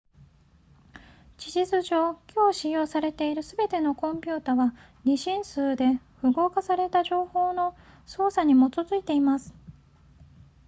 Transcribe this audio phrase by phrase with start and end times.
[1.37, 4.73] 事実上今日使用されているすべてのコンピュータは
[5.05, 7.75] 2進数で符号化された情報の
[8.07, 9.53] 操作に基づいています